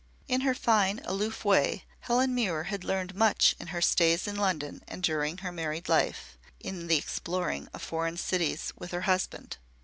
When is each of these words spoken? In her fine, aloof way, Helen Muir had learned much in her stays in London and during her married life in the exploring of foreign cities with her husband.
In 0.27 0.41
her 0.41 0.55
fine, 0.55 0.99
aloof 1.05 1.45
way, 1.45 1.83
Helen 1.99 2.33
Muir 2.33 2.63
had 2.63 2.83
learned 2.83 3.13
much 3.13 3.55
in 3.59 3.67
her 3.67 3.83
stays 3.83 4.25
in 4.25 4.35
London 4.35 4.81
and 4.87 5.03
during 5.03 5.37
her 5.37 5.51
married 5.51 5.87
life 5.87 6.39
in 6.59 6.87
the 6.87 6.97
exploring 6.97 7.67
of 7.71 7.83
foreign 7.83 8.17
cities 8.17 8.73
with 8.75 8.89
her 8.93 9.01
husband. 9.01 9.57